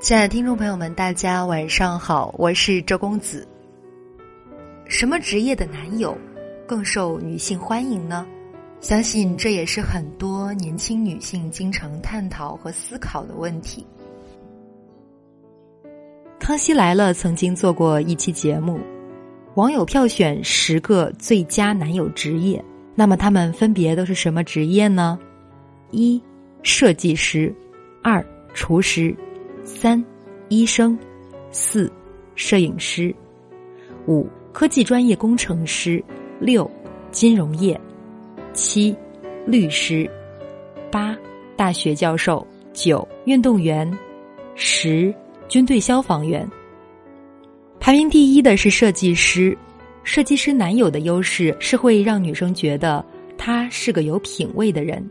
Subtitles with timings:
[0.00, 3.46] 亲爱的听众朋友们，大家晚上好，我是周公子。
[4.86, 6.16] 什么职业的男友
[6.66, 8.26] 更受女性欢迎呢？
[8.80, 13.86] 相信这也是很多年轻女性经常探讨和思考的问题。
[16.38, 18.80] 康熙来了曾经做过一期节目，
[19.54, 25.18] 网友票选十个最佳男友职业，那么他们分别都是什么职业呢？
[25.90, 26.18] 一、
[26.62, 27.52] 设计师；
[28.02, 28.24] 二、
[28.54, 29.14] 厨师；
[29.64, 30.02] 三、
[30.48, 30.96] 医生；
[31.50, 31.90] 四、
[32.34, 33.14] 摄影师；
[34.06, 36.02] 五、科技专业工程师；
[36.40, 36.68] 六、
[37.10, 37.78] 金融业。
[38.52, 38.94] 七，
[39.46, 40.08] 律师；
[40.90, 41.16] 八，
[41.56, 43.88] 大学教授；九，运动员；
[44.54, 45.14] 十，
[45.48, 46.48] 军队消防员。
[47.78, 49.56] 排名第一的是设计师。
[50.02, 53.04] 设计师男友的优势是会让女生觉得
[53.36, 55.06] 他是个有品位的人，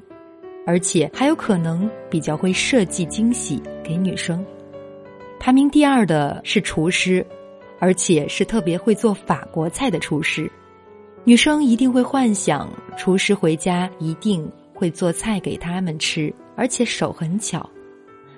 [0.70, 4.46] 而且还有可能比较会设计惊喜给女生。
[5.40, 7.26] 排名第二的是厨师，
[7.80, 10.48] 而且是特别会做法国菜的厨师。
[11.24, 17.68] 女生一定会幻想厨师回家一定会做菜给他们吃，而且手很巧，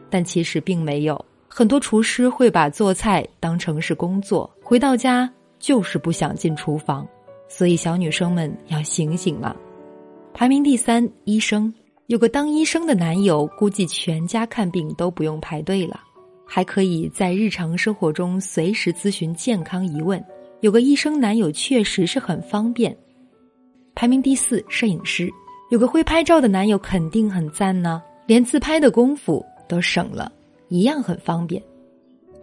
[0.10, 1.26] 但其实并没有。
[1.50, 7.06] 很多厨师会把做菜当成是工作，回到家就是不想进厨房。
[7.50, 9.54] 所以小女生们要醒醒了。
[10.34, 11.74] 排名第三，医生
[12.08, 16.02] 有个当医生的男友，估计全家看病都不用排队了，
[16.46, 20.22] 还可以在日常生活中随时咨询健康疑问。
[20.60, 22.96] 有个医生男友确实是很方便。
[23.96, 25.30] 排名第四，摄影师
[25.70, 30.32] 有个会拍照的男友肯定很赞呢，连自拍的功夫都省了，
[30.68, 31.62] 一样很方便。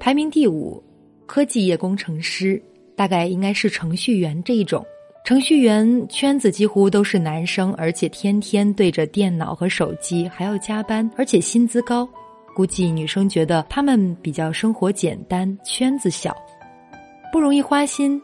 [0.00, 0.82] 排名第五，
[1.26, 2.60] 科技业工程师
[2.96, 4.84] 大概应该是程序员这一种。
[5.28, 12.08] 程序员圈子几乎都是男生，而且天天对着电脑和手机，还要加班，而且薪资高，
[12.54, 16.34] 估计女生觉得他们比较生活简单，圈子小。
[17.30, 18.18] 不容易花心，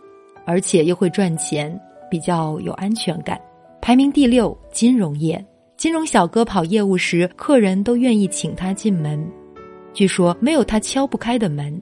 [0.47, 1.79] 而且又会赚钱，
[2.11, 3.39] 比较有安全感。
[3.83, 5.45] 排名第六，金融业，
[5.77, 9.31] 金融小哥跑业务时，客人都愿意请他进门，
[9.93, 11.79] 据说没有他敲不开的门。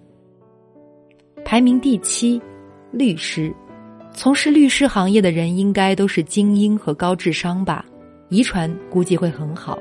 [1.44, 2.42] 排名第七，
[2.90, 3.54] 律师，
[4.14, 7.84] 从事律师行业的人应该都是精英和高智商吧？
[8.28, 9.78] 遗传估计会很好，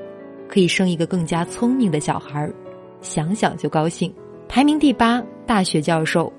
[0.48, 2.54] 可以生一个更加聪明的小孩儿，
[3.02, 4.12] 想想就高兴。
[4.48, 6.32] 排名第八，大学教授。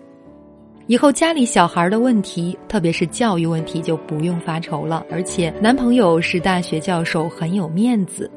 [0.86, 5.06] 以后家里小孩的问题，特别是教育问题，就不用发愁了。
[5.10, 8.28] 而且男朋友是大学教授，很有面子。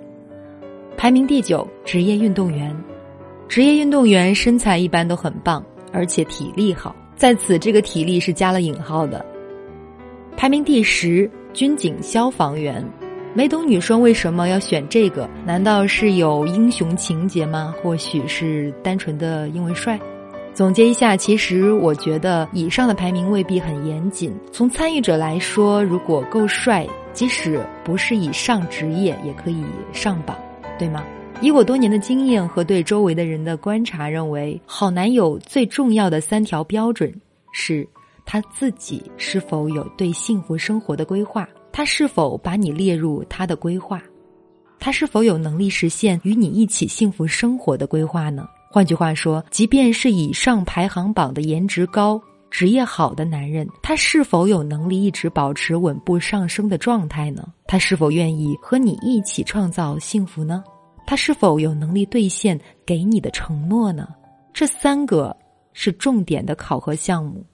[0.95, 2.75] 排名第九，职业运动员。
[3.47, 6.95] 职业运动员身材一般都很棒，而且体力好。
[7.15, 9.25] 在此，这个体力是加了引号的。
[10.37, 12.83] 排名第十，军警消防员。
[13.33, 15.29] 没懂女生为什么要选这个？
[15.45, 17.73] 难道是有英雄情节吗？
[17.81, 19.99] 或许是单纯的因为帅？
[20.53, 24.33] 总结一下，其实我觉得以上的排名未必很严谨。
[24.51, 29.63] 从参与者来说，如果够帅，即使不是以上职业，也可以
[29.93, 30.37] 上榜，
[30.77, 31.03] 对吗？
[31.41, 37.13] 以我多年的经验和对周围的人的观察，认为好男友最重要的三条标准
[37.51, 37.85] 是：
[38.25, 44.01] 他自己是否有对幸福生活的规划，他是否把你列入他的规划，
[44.79, 48.47] 他是否有能力实现与你一起幸福生活的规划呢？
[48.71, 57.47] 换句话说，即便是以上排行榜的颜值高、职业好的男人，他是否有能力一直保持稳步上升的状态呢？
[57.67, 60.63] 他是否愿意和你一起创造幸福呢？
[61.07, 64.07] 他是否有能力兑现给你的承诺呢？
[64.51, 65.35] 这三个
[65.71, 67.45] 是重点的考核项目，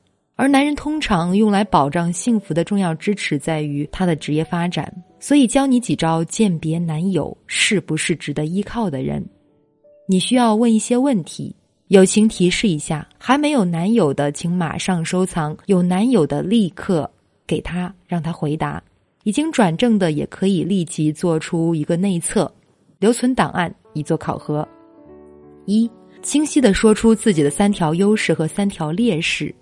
[0.42, 4.92] 而男人通常用来保障幸福的重要支持在于他的职业发展。
[5.20, 9.24] 所以，教你几招鉴别男友是不是值得依靠的人。
[10.08, 11.56] 你需要问一些问题，
[11.90, 17.08] 友情提示一下：还没有男友的，请马上收藏；有男友的，立刻
[17.46, 18.82] 给他，让他回答；
[19.24, 22.52] 已经转正的，也可以立即做出一个内测，
[22.98, 24.68] 留存档案以做考核。
[25.68, 25.88] 一、
[26.24, 29.54] 清晰的说出自己的三条优势和三条劣势，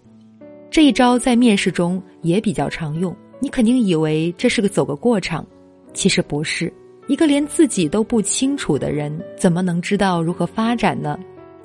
[0.71, 3.15] 这一招在面试中也比较常用。
[3.39, 5.45] 你肯定以为这是个走个过场，
[5.93, 6.71] 其实不是。
[7.07, 11.17] 一个连自己都不清楚的人，怎么能知道如何发展呢？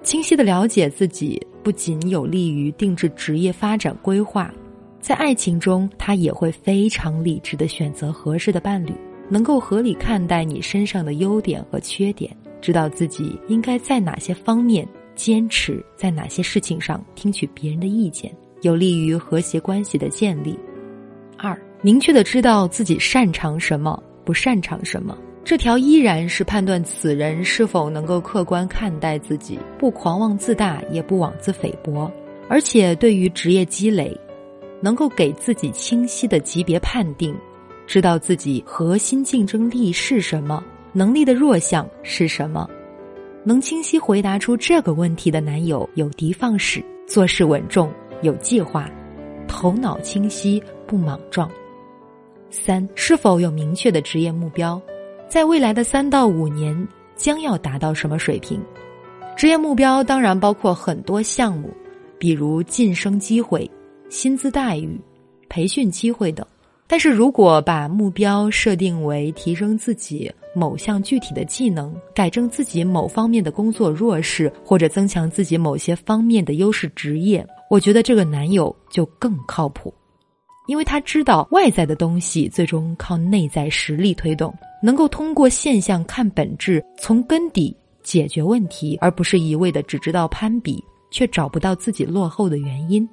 [0.03, 4.53] 清晰的了解自己，不仅有利于定制职业发展规划，
[5.01, 8.93] 在爱情中，他也会非常理智的选择合适的伴侣，
[9.29, 18.35] 能够合理看待你身上的优点和缺点，知道自己应该在哪些方面坚持，在哪些事情上听取别人的意见，
[18.65, 20.59] 有利于和谐关系的建立。
[21.37, 25.17] 二，明确的知道自己擅长什么，不擅长什么。
[25.45, 32.11] 这条依然是判断此人是否能够客观看待自己，不狂妄自大，也不妄自菲薄，
[32.49, 34.19] 而且对于职业积累，
[34.81, 37.37] 能够给自己清晰的级别判定，
[37.87, 40.65] 知道自己核心竞争力是什么，
[40.95, 42.67] 能力的弱项是什么，
[43.45, 47.93] 能清晰回答出这个问题的男友，有的放矢，做事稳重，
[48.25, 48.91] 有计划，
[49.47, 51.49] 头脑清晰，不莽撞。
[52.49, 54.81] 三，是否有明确的职业目标？
[55.29, 56.75] 在未来的三到五年
[57.17, 58.59] 将要达到什么水平？
[59.37, 61.69] 职业目标当然包括很多项目，
[62.19, 63.71] 比如晋升机会、
[64.09, 64.99] 薪资待遇、
[65.51, 66.47] 培训机会等。
[66.87, 77.45] 但是如果把目标设定为提升自己某项具体的技能、改正自己某方面的工作弱势，或者增强自己某些方面的优势职业，
[77.75, 79.93] 我觉得这个男友就更靠谱，
[80.69, 84.55] 因为他知道外在的东西最终靠内在实力推动。
[84.81, 90.81] 能够通过现象看本质，从根底解决问题，而不是一味的只知道攀比，
[91.11, 93.09] 却找不到自己落后的原因。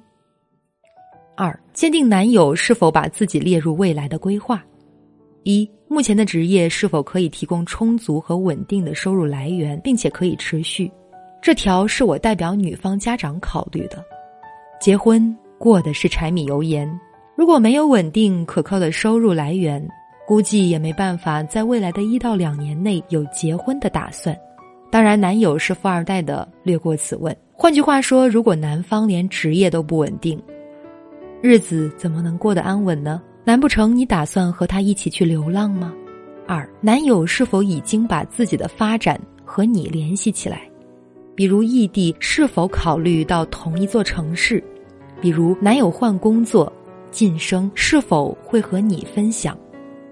[1.36, 4.64] 二、鉴定男友是否把自己列入未来的规划。
[5.42, 10.88] 一、目前的职业是否可以提供充足和稳定的收入来源，并且可以持续？
[11.42, 14.04] 这条是我代表女方家长考虑的。
[14.82, 15.24] 结婚
[15.58, 16.90] 过的是柴米油盐，
[17.36, 19.80] 如果没有稳定可靠的收入来源。
[20.26, 24.36] 估计也没办法在未来的一到两年内有结婚的打算。
[24.90, 27.36] 当然，男友是富二代的，略过此问。
[27.52, 30.40] 换句话说，如果男方连职业都不稳定，
[31.40, 33.22] 日子怎么能过得安稳呢？
[33.44, 35.92] 难不成你打算和他一起去流浪吗？
[36.44, 40.62] 二，男友是否已经把自己的发展和你联系起来？
[41.34, 44.62] 比如异地是否考虑到同一座城市？
[45.22, 46.70] 比如男友换工作、
[47.12, 49.56] 晋升是否会和你分享？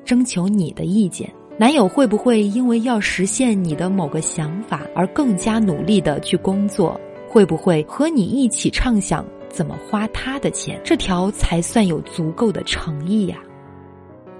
[0.04, 1.28] 征求你的意见，
[1.58, 6.98] 男友会不会因为要实现你的某个想法而更加努力的去工作？
[7.28, 10.80] 会不会和你一起畅想怎么花他的钱？
[10.84, 13.36] 这条才算有足够的诚意呀。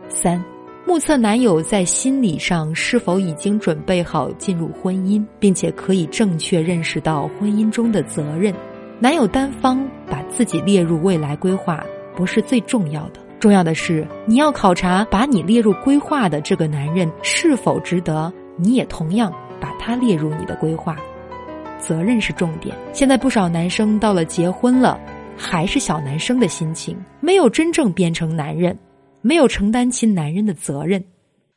[0.09, 0.41] 三，
[0.87, 8.55] 目测男友在心理上是否已经准备好进入婚姻，并且可以正确认识到婚姻中的责任。
[9.03, 11.83] 男友单方把自己列入未来规划，
[12.15, 13.21] 不是最重要的。
[13.39, 20.95] 重要的是，你要考察把你列入规划的这个男人是否值得你也同样把他列入你的规划。
[21.79, 22.77] 责任是重点。
[22.93, 25.01] 现在不少男生到了结婚了，
[25.35, 28.79] 还是小男生的心情，没有真正变成男人，
[29.23, 31.03] 没有承担起男人的责任。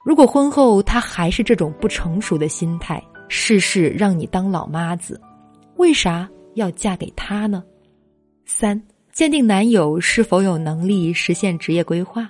[0.06, 5.20] 如果婚后他还是这种不成熟的心态，事事让你当老妈子，
[5.76, 7.64] 为啥要嫁给他呢？
[8.46, 8.82] 三。
[9.12, 12.28] 鉴定男友是否有能力实现职业规划：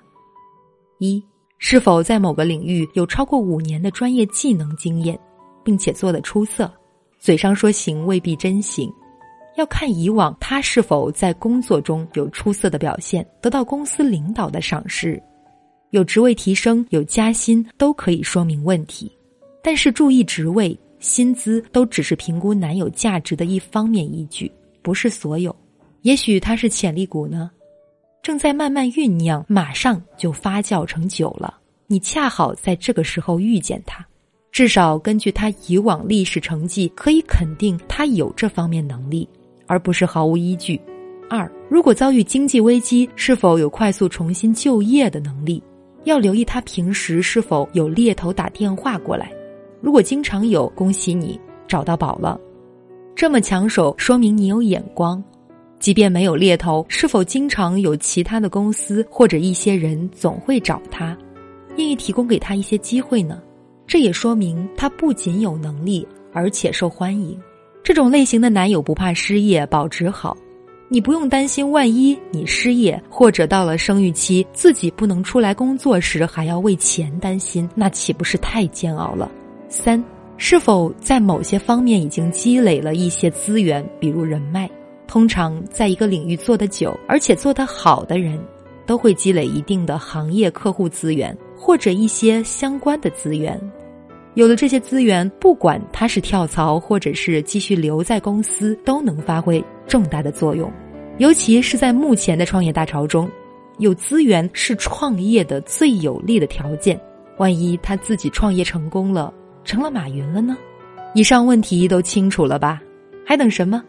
[0.99, 1.23] 一、
[1.57, 5.17] 是否在某个领域有超过五年的专业技能经验，
[5.63, 6.69] 并且做得出色。
[7.17, 8.91] 嘴上说行未必真行，
[9.55, 15.23] 要看以往他是否在工作中有出色的表现，得到公司领导的赏识，
[15.91, 19.09] 有职位提升、有加薪都可以说明问题。
[19.63, 24.50] 但是注意，职位、薪资都只是评估男友价值的一方面依据，
[24.81, 25.53] 不是所有。
[26.03, 27.51] 也许他是潜力股呢，
[28.21, 31.59] 正在慢慢酝酿，马上就发酵成酒了。
[31.87, 34.06] 你恰好在这个时候遇见他，
[34.49, 39.28] 至少根据他以往历史成绩，可以肯定他有这方面能力，
[39.68, 40.80] 而不是毫无依据。
[41.30, 45.61] 二，如果遭遇经济危机，是否有快速重新就业的能力？
[46.06, 49.30] 要留意他平时是否有猎头打电话过来。
[49.83, 51.37] 如果经常有，恭喜你
[51.68, 52.40] 找到宝了。
[53.13, 55.21] 这么抢手，说明你有眼光。
[55.78, 61.18] 即便没有猎头，是否经常有其他的公司或者一些人总会找他，
[61.75, 63.42] 愿意提供给他一些机会呢？
[63.85, 67.37] 这也说明他不仅有能力，而且受欢迎。
[67.83, 70.37] 这种类型的男友不怕失业，保值好，
[70.87, 79.30] 你不用担心万一你失业或者到了生育期自己不能出来工作时还要为钱担心，那岂不是太煎熬了？
[79.75, 80.01] 三，
[80.37, 84.69] 是否在某些方面已经积累了一些资源，比如人脉？
[85.07, 88.39] 通常，在一个领域做得久而且做得好的人，
[88.85, 93.59] 都会积累一定的行业客户资源或者一些相关的资源。
[94.35, 100.71] 有了这些资源，不管他是跳槽或者是继续留在公司，都能发挥重大的作用。
[101.18, 103.27] 尤其是在目前的创业大潮中，
[103.80, 106.99] 有资源是创业的最有利的条件。
[107.39, 110.57] 万一他自己创业成功了，成了马云了呢？
[111.13, 112.81] 以上问题都清楚了吧？
[113.25, 113.83] 还等什么？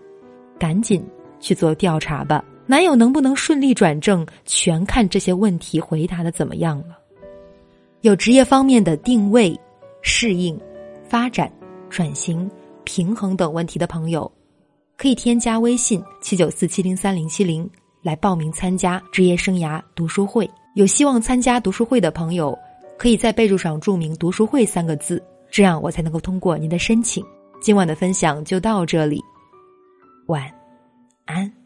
[0.59, 1.05] 赶紧。
[1.41, 6.97] 去做调查吧，男友能不能顺利转正，全看这些问题回答的怎么样了。
[8.01, 9.55] 有职业方面的定位、
[10.01, 10.59] 适应、
[11.07, 11.53] 发展、
[11.91, 12.51] 转型、
[12.83, 14.31] 平衡等问题的朋友，
[14.97, 17.69] 可以添加微信七九四七零三零七零
[18.01, 20.49] 来报名参加职业生涯读书会。
[20.77, 22.59] 有希望参加读书会的朋友，
[22.97, 25.23] 可以在备注上注明“读书会”三个字，
[25.55, 27.25] 这样我才能够通过您的申请。
[27.61, 29.23] 今晚的分享就到这里，
[30.27, 30.53] 晚
[31.27, 31.64] 安。